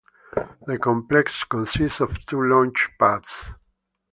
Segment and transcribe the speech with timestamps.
[0.65, 3.53] The complex consists of two launch pads.